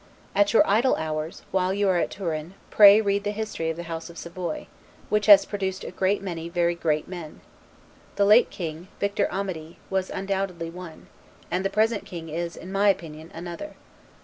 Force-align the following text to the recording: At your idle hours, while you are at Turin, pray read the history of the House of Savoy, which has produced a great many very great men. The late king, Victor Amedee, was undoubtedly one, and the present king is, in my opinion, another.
At 0.33 0.51
your 0.51 0.67
idle 0.67 0.95
hours, 0.95 1.43
while 1.51 1.75
you 1.75 1.87
are 1.87 1.97
at 1.99 2.09
Turin, 2.09 2.55
pray 2.71 2.99
read 3.01 3.23
the 3.23 3.29
history 3.29 3.69
of 3.69 3.77
the 3.77 3.83
House 3.83 4.09
of 4.09 4.17
Savoy, 4.17 4.65
which 5.09 5.27
has 5.27 5.45
produced 5.45 5.83
a 5.83 5.91
great 5.91 6.23
many 6.23 6.49
very 6.49 6.73
great 6.73 7.07
men. 7.07 7.39
The 8.15 8.25
late 8.25 8.49
king, 8.49 8.87
Victor 8.99 9.27
Amedee, 9.31 9.77
was 9.91 10.09
undoubtedly 10.09 10.71
one, 10.71 11.05
and 11.51 11.63
the 11.63 11.69
present 11.69 12.03
king 12.03 12.29
is, 12.29 12.55
in 12.57 12.71
my 12.71 12.89
opinion, 12.89 13.29
another. 13.31 13.75